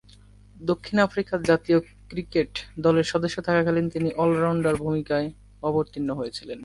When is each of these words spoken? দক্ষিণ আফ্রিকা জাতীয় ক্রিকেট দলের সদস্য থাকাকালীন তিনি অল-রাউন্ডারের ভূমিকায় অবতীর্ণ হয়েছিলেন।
দক্ষিণ 0.61 0.97
আফ্রিকা 0.99 1.33
জাতীয় 1.41 1.79
ক্রিকেট 2.09 2.51
দলের 2.79 3.03
সদস্য 3.03 3.37
থাকাকালীন 3.41 3.89
তিনি 3.89 4.09
অল-রাউন্ডারের 4.13 4.81
ভূমিকায় 4.81 5.27
অবতীর্ণ 5.63 6.09
হয়েছিলেন। 6.13 6.59